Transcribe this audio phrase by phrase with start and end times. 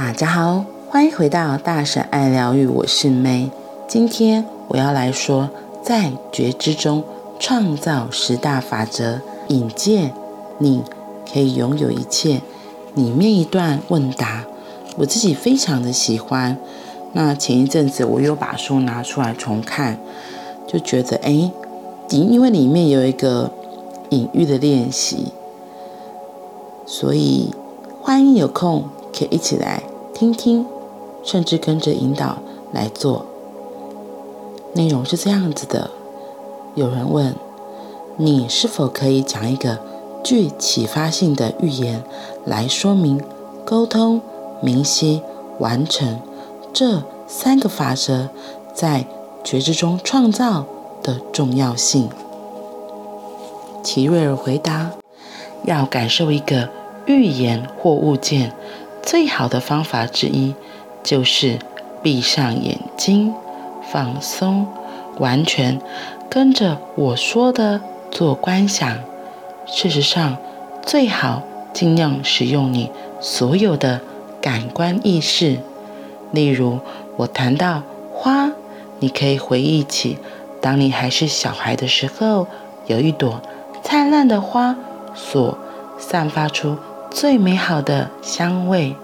[0.00, 3.50] 大家好，欢迎回到大婶爱疗愈，我是 May。
[3.88, 5.50] 今天我要来说，
[5.82, 7.02] 在觉知中
[7.40, 10.14] 创造十大法则，引荐
[10.58, 10.84] 你
[11.30, 12.42] 可以拥有一切。
[12.94, 14.44] 里面一段问答，
[14.98, 16.56] 我自己非常的喜欢。
[17.12, 19.98] 那前一阵子我又把书拿出来重看，
[20.68, 21.50] 就觉得哎，
[22.10, 23.50] 因因为里面有一个
[24.10, 25.32] 隐喻的练习，
[26.86, 27.52] 所以
[28.00, 28.84] 欢迎有空
[29.18, 29.82] 可以一起来
[30.14, 30.64] 听听，
[31.24, 32.38] 甚至跟着引导
[32.72, 33.26] 来做。
[34.74, 35.90] 内容是这样子的：
[36.76, 37.34] 有人问，
[38.16, 39.80] 你是否可以讲一个
[40.22, 42.04] 具启发性的寓言
[42.44, 43.20] 来说明
[43.64, 44.20] 沟通、
[44.62, 45.20] 明晰、
[45.58, 46.20] 完成
[46.72, 48.28] 这三个法则
[48.72, 49.04] 在
[49.42, 50.64] 觉知中创造
[51.02, 52.08] 的重要性。
[53.82, 54.92] 奇瑞尔回答
[55.64, 56.68] ：“要感受一个
[57.06, 58.52] 寓言或物件，
[59.10, 60.54] 最好的方法之一
[61.02, 61.58] 就是
[62.02, 63.32] 闭上眼睛，
[63.90, 64.66] 放松，
[65.18, 65.80] 完全
[66.28, 68.98] 跟着我说的做观想。
[69.64, 70.36] 事实上，
[70.84, 71.42] 最好
[71.72, 74.02] 尽量使用你所有的
[74.42, 75.56] 感官意识。
[76.32, 76.80] 例如，
[77.16, 78.52] 我谈到花，
[78.98, 80.18] 你可以回忆起，
[80.60, 82.46] 当你还是小孩的时候，
[82.84, 83.40] 有一朵
[83.82, 84.76] 灿烂的花
[85.14, 85.56] 所
[85.98, 86.76] 散发出
[87.10, 88.94] 最美好的香味。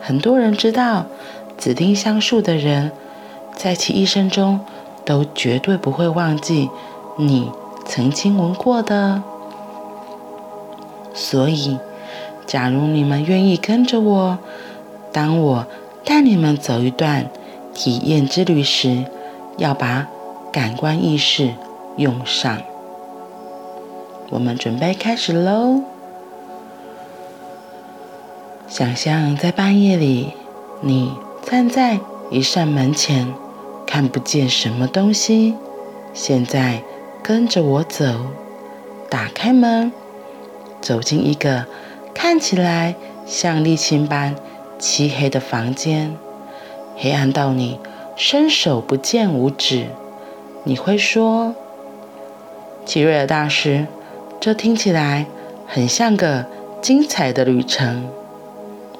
[0.00, 1.06] 很多人知道，
[1.58, 2.92] 紫丁香树的人，
[3.54, 4.60] 在其一生中
[5.04, 6.70] 都绝对不会忘记
[7.16, 7.50] 你
[7.84, 9.22] 曾经闻过的。
[11.12, 11.78] 所以，
[12.46, 14.38] 假如你们愿意跟着我，
[15.12, 15.66] 当我
[16.04, 17.28] 带你们走一段
[17.74, 19.04] 体验之旅时，
[19.58, 20.08] 要把
[20.50, 21.50] 感官意识
[21.96, 22.56] 用上。
[24.30, 25.82] 我们准备开始喽！
[28.70, 30.32] 想象在半夜里，
[30.80, 31.98] 你站在
[32.30, 33.34] 一扇门前，
[33.84, 35.56] 看不见什么东西。
[36.14, 36.84] 现在
[37.20, 38.04] 跟着我走，
[39.08, 39.90] 打开门，
[40.80, 41.66] 走进一个
[42.14, 42.94] 看起来
[43.26, 44.36] 像沥青般
[44.78, 46.16] 漆黑的房间，
[46.96, 47.80] 黑暗到你
[48.14, 49.86] 伸手不见五指。
[50.62, 51.56] 你会说
[52.86, 53.88] ：“奇瑞尔大师。”
[54.38, 55.26] 这听起来
[55.66, 56.46] 很像个
[56.80, 58.08] 精彩的旅程。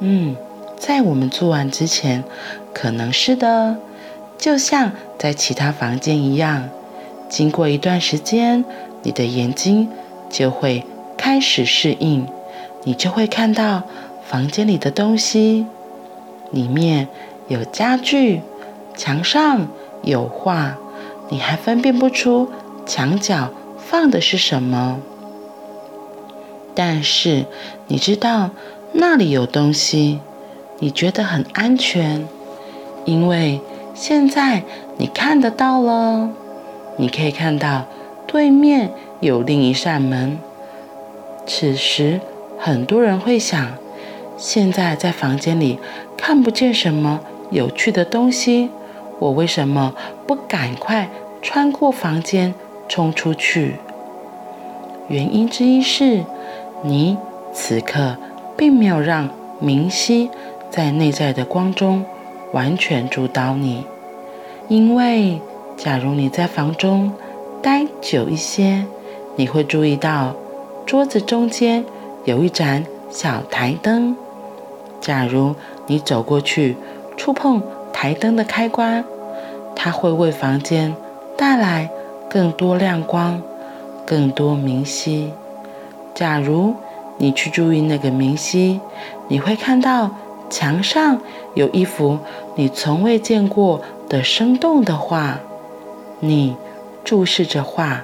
[0.00, 0.36] 嗯，
[0.78, 2.22] 在我们做完之前，
[2.74, 3.76] 可能是的，
[4.36, 6.68] 就像在其他房间一样。
[7.28, 8.64] 经过一段时间，
[9.02, 9.88] 你的眼睛
[10.30, 10.84] 就会
[11.16, 12.26] 开始适应，
[12.84, 13.82] 你就会看到
[14.28, 15.66] 房间里的东西，
[16.52, 17.08] 里面
[17.48, 18.42] 有家具，
[18.96, 19.66] 墙上
[20.02, 20.76] 有画，
[21.30, 22.48] 你还分辨不出
[22.84, 25.00] 墙角放的是什么。
[26.74, 27.46] 但是
[27.88, 28.50] 你知道
[28.98, 30.20] 那里有东西，
[30.78, 32.26] 你觉得很安全，
[33.04, 33.60] 因为
[33.92, 34.62] 现在
[34.96, 36.30] 你看得到了。
[36.96, 37.84] 你可以看到
[38.26, 38.90] 对面
[39.20, 40.38] 有另一扇门。
[41.46, 42.22] 此时
[42.58, 43.74] 很多人会想：
[44.38, 45.78] 现在在房间里
[46.16, 47.20] 看不见什么
[47.50, 48.70] 有趣的东西，
[49.18, 49.94] 我为什么
[50.26, 51.10] 不赶快
[51.42, 52.54] 穿过房间
[52.88, 53.76] 冲出去？
[55.08, 56.24] 原因之一是。
[56.82, 57.16] 你
[57.52, 58.16] 此刻
[58.56, 59.28] 并没有让
[59.60, 60.30] 明晰
[60.70, 62.04] 在内在的光中
[62.52, 63.84] 完全主导你，
[64.68, 65.40] 因为
[65.76, 67.12] 假如你在房中
[67.62, 68.86] 待久一些，
[69.36, 70.34] 你会注意到
[70.84, 71.84] 桌子中间
[72.24, 74.16] 有一盏小台灯。
[75.00, 75.54] 假如
[75.86, 76.76] 你走过去
[77.16, 77.62] 触碰
[77.92, 79.04] 台灯的开关，
[79.74, 80.94] 它会为房间
[81.36, 81.90] 带来
[82.28, 83.40] 更多亮光，
[84.06, 85.30] 更多明晰。
[86.14, 86.74] 假如
[87.18, 88.80] 你去注意那个明晰，
[89.28, 90.10] 你会看到
[90.50, 91.20] 墙上
[91.54, 92.18] 有一幅
[92.54, 95.40] 你从未见过的生动的画。
[96.20, 96.56] 你
[97.04, 98.02] 注视着画，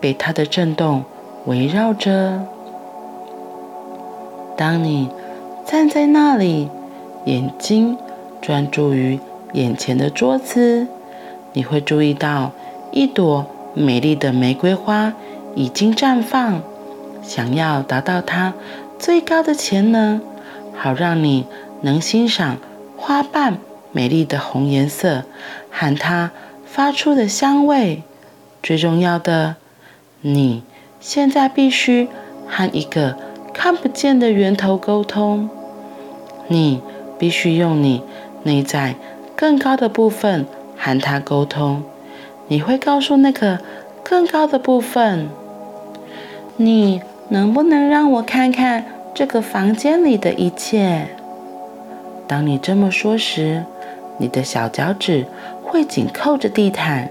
[0.00, 1.04] 被它的震动
[1.46, 2.42] 围绕着。
[4.56, 5.08] 当你
[5.66, 6.68] 站在那里，
[7.24, 7.96] 眼睛
[8.40, 9.18] 专注于
[9.52, 10.86] 眼前的桌子，
[11.52, 12.52] 你会注意到
[12.90, 15.12] 一朵美丽的玫瑰花
[15.54, 16.62] 已经绽放。
[17.22, 18.52] 想要达到它
[18.98, 20.20] 最高的潜能，
[20.76, 21.46] 好让你
[21.80, 22.58] 能欣赏
[22.96, 23.58] 花瓣
[23.92, 25.24] 美丽的红颜色
[25.70, 26.32] 和它
[26.66, 28.02] 发出的香味。
[28.62, 29.56] 最重要的，
[30.20, 30.64] 你
[31.00, 32.08] 现在必须
[32.48, 33.16] 和一个
[33.54, 35.48] 看不见的源头沟通。
[36.48, 36.80] 你
[37.18, 38.02] 必须用你
[38.42, 38.96] 内在
[39.36, 40.44] 更高的部分
[40.76, 41.84] 和它沟通。
[42.48, 43.60] 你会告诉那个
[44.02, 45.28] 更高的部分，
[46.56, 47.00] 你。
[47.28, 48.84] 能不能让我看看
[49.14, 51.08] 这个房间里的一切？
[52.26, 53.64] 当你这么说时，
[54.18, 55.26] 你的小脚趾
[55.62, 57.10] 会紧扣着地毯，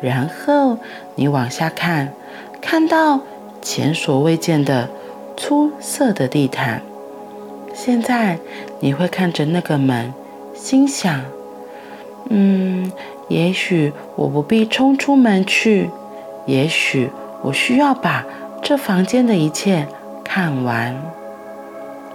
[0.00, 0.78] 然后
[1.14, 2.12] 你往下看，
[2.60, 3.20] 看到
[3.60, 4.88] 前所未见的
[5.36, 6.82] 出色的地毯。
[7.74, 8.38] 现在
[8.80, 10.12] 你会看着那个门，
[10.54, 11.20] 心想
[12.30, 12.90] ：“嗯，
[13.28, 15.90] 也许我不必冲出门去，
[16.46, 17.10] 也许
[17.42, 18.24] 我需要把
[18.66, 19.86] 这房间的一切
[20.24, 21.00] 看完。”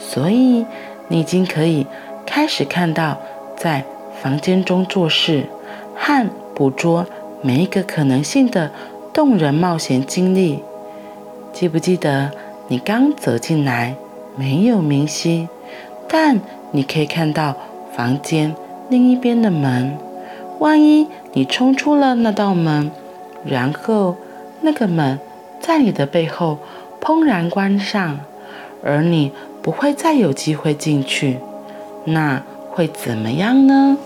[0.00, 0.64] 所以
[1.08, 1.86] 你已经可以
[2.24, 3.18] 开始看到
[3.54, 3.84] 在
[4.22, 5.44] 房间中做事
[5.94, 7.04] 和捕捉
[7.42, 8.70] 每一个可能性的
[9.12, 10.62] 动人冒险经历。
[11.52, 12.30] 记不记得
[12.68, 13.94] 你刚走进来
[14.34, 15.50] 没有明晰，
[16.08, 16.40] 但
[16.70, 17.54] 你可以看到
[17.92, 18.54] 房间
[18.88, 19.98] 另一边的门。
[20.60, 22.90] 万一你冲出了那道门，
[23.44, 24.16] 然后
[24.62, 25.20] 那个门
[25.60, 26.58] 在你的背后
[27.00, 28.20] 砰然关上，
[28.82, 29.32] 而你
[29.62, 31.38] 不会再有机会进去，
[32.04, 33.96] 那会怎么样呢？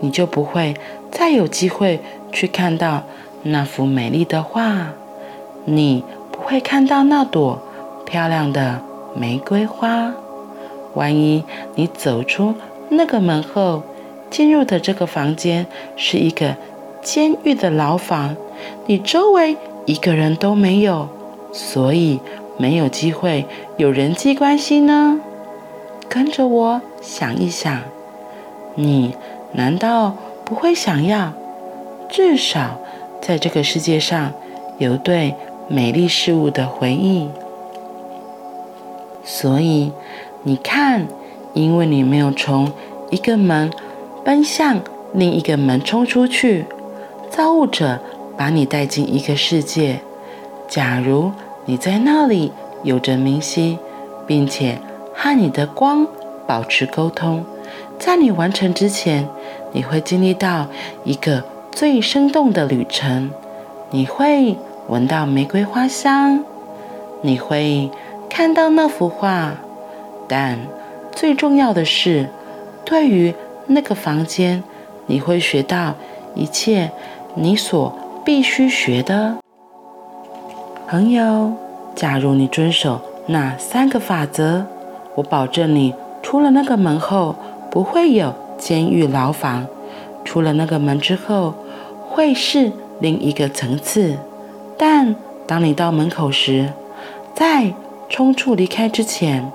[0.00, 0.74] 你就不会
[1.10, 2.00] 再有机会
[2.30, 3.04] 去看到
[3.42, 4.88] 那幅美丽的画，
[5.64, 7.60] 你不会看到那朵
[8.04, 8.80] 漂亮的
[9.16, 10.12] 玫瑰花。
[10.94, 11.44] 万一
[11.74, 12.54] 你走出
[12.90, 13.82] 那个门后，
[14.30, 15.66] 进入的这个房间
[15.96, 16.56] 是一个
[17.02, 18.36] 监狱的牢房，
[18.86, 19.56] 你周围
[19.88, 21.08] 一个人都没有，
[21.50, 22.20] 所以
[22.58, 23.46] 没有机会
[23.78, 25.18] 有人际关系呢？
[26.10, 27.80] 跟着我想一想，
[28.74, 29.14] 你。
[29.52, 30.14] 难道
[30.44, 31.32] 不会想要
[32.10, 32.76] 至少
[33.22, 34.34] 在这个世界上
[34.76, 35.34] 有对
[35.68, 37.30] 美丽事物的回忆？
[39.24, 39.90] 所以
[40.42, 41.06] 你看，
[41.54, 42.70] 因为你没有从
[43.10, 43.70] 一个门
[44.22, 44.82] 奔向
[45.14, 46.66] 另一个门冲出去，
[47.30, 47.98] 造物者
[48.38, 50.00] 把你带进一个世界。
[50.68, 51.32] 假如
[51.66, 52.52] 你在那里
[52.84, 53.78] 有着明晰，
[54.26, 54.78] 并且
[55.12, 56.06] 和你的光
[56.46, 57.44] 保持沟通。
[57.98, 59.28] 在你完成之前，
[59.72, 60.68] 你会经历到
[61.04, 61.42] 一个
[61.72, 63.30] 最生动的旅程。
[63.90, 64.56] 你会
[64.86, 66.44] 闻到玫瑰花香，
[67.22, 67.90] 你会
[68.30, 69.54] 看到那幅画，
[70.28, 70.58] 但
[71.10, 72.28] 最重要的是，
[72.84, 73.34] 对于
[73.66, 74.62] 那个房间，
[75.06, 75.94] 你会学到
[76.34, 76.90] 一切
[77.34, 77.92] 你所
[78.28, 79.38] 必须学的。
[80.86, 81.54] 朋友，
[81.94, 84.66] 假如你遵守那三个法则，
[85.14, 87.34] 我保证你出了那个门后。
[87.70, 89.66] 不会有监狱牢房，
[90.26, 91.54] 出了那个门之后，
[92.06, 92.70] 会是
[93.00, 94.18] 另一个层次。
[94.76, 95.14] 但
[95.46, 96.70] 当你到门口时，
[97.34, 97.72] 在
[98.10, 99.50] 冲出离开之前，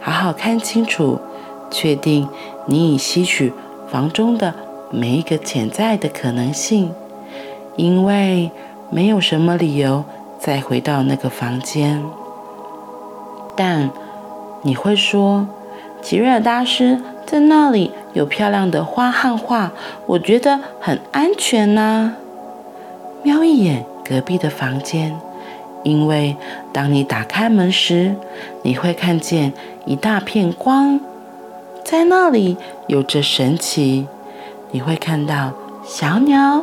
[0.00, 1.18] 好好看清楚，
[1.70, 2.26] 确定
[2.64, 3.52] 你已吸取
[3.90, 4.54] 房中的
[4.90, 6.90] 每一个潜在的可能性，
[7.76, 8.50] 因为
[8.90, 10.04] 没有什么理由
[10.38, 12.02] 再回到那个房间。
[13.54, 13.90] 但
[14.62, 15.46] 你会说，
[16.02, 17.00] 吉瑞尔大师。
[17.26, 19.72] 在那里有漂亮的花和画，
[20.06, 22.14] 我觉得很安全呐、
[23.24, 25.18] 瞄一眼隔壁的房间，
[25.82, 26.36] 因为
[26.72, 28.14] 当你打开门时，
[28.62, 29.52] 你会看见
[29.86, 31.00] 一大片光，
[31.84, 32.56] 在那里
[32.86, 34.06] 有着神奇。
[34.70, 35.50] 你会看到
[35.84, 36.62] 小鸟、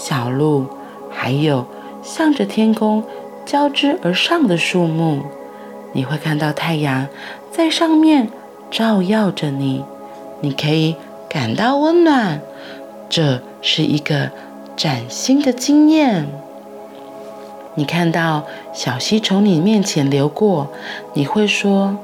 [0.00, 0.66] 小鹿，
[1.10, 1.66] 还有
[2.02, 3.02] 向着天空
[3.44, 5.22] 交织而上的树木。
[5.92, 7.08] 你会看到太阳
[7.50, 8.30] 在上面
[8.70, 9.84] 照耀着你。
[10.40, 10.94] 你可以
[11.28, 12.40] 感到温暖，
[13.08, 14.30] 这是一个
[14.76, 16.28] 崭新的经验。
[17.74, 20.68] 你看到小溪从你面前流过，
[21.14, 21.96] 你会说：“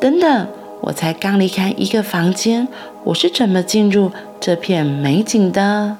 [0.00, 0.48] 等等，
[0.80, 2.68] 我才刚离开一个房间，
[3.04, 5.98] 我是怎么进入这片美景的？”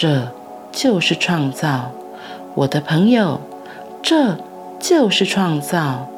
[0.00, 0.32] 这
[0.72, 1.90] 就是创造，
[2.54, 3.38] 我的朋友，
[4.00, 4.38] 这
[4.78, 6.08] 就是创造。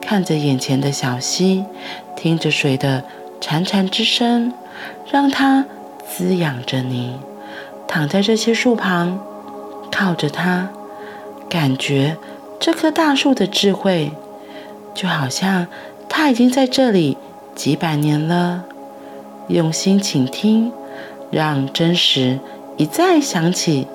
[0.00, 1.64] 看着眼前的小溪，
[2.16, 3.04] 听着水的。
[3.40, 4.52] 潺潺之声，
[5.08, 5.64] 让它
[6.04, 7.20] 滋养着你。
[7.86, 9.20] 躺在这些树旁，
[9.92, 10.70] 靠着它，
[11.48, 12.16] 感觉
[12.58, 14.10] 这棵大树的智慧，
[14.92, 15.68] 就好像
[16.08, 17.16] 它已经在这里
[17.54, 18.64] 几百年了。
[19.46, 20.72] 用心倾听，
[21.30, 22.40] 让真实
[22.78, 23.86] 一再响起。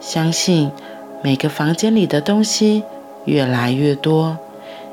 [0.00, 0.70] 相信
[1.22, 2.84] 每个房间里的东西
[3.26, 4.38] 越来越多，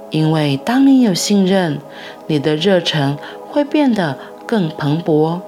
[0.09, 1.79] 因为当你有信任，
[2.27, 3.17] 你的热忱。
[3.47, 5.39] 会变得更蓬勃，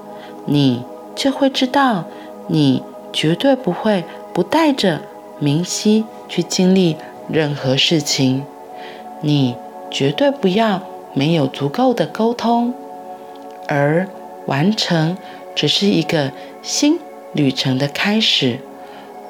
[0.45, 0.81] 你
[1.13, 2.05] 就会知道，
[2.47, 5.01] 你绝对不会不带着
[5.39, 6.95] 明晰去经历
[7.27, 8.45] 任何事情。
[9.19, 9.57] 你
[9.91, 10.81] 绝对不要
[11.13, 12.73] 没有足够的沟通，
[13.67, 14.07] 而
[14.45, 15.17] 完成
[15.53, 16.97] 只是一个新
[17.37, 18.59] 旅程的开始。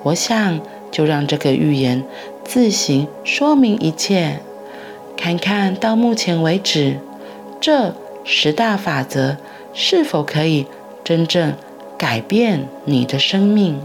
[0.02, 0.60] 我想，
[0.90, 2.04] 就让这个预言
[2.44, 4.40] 自行说明一切。
[5.16, 6.98] 看看到目前为止，
[7.62, 7.94] 这。
[8.30, 9.38] 十大法则
[9.74, 10.66] 是否可以
[11.02, 11.54] 真正
[11.98, 13.80] 改变你的生命？